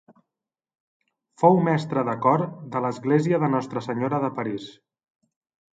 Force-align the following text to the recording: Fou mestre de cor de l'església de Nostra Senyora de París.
Fou 1.43 1.59
mestre 1.67 2.05
de 2.09 2.15
cor 2.25 2.47
de 2.75 2.83
l'església 2.87 3.43
de 3.45 3.53
Nostra 3.59 3.87
Senyora 3.91 4.25
de 4.27 4.35
París. 4.41 4.69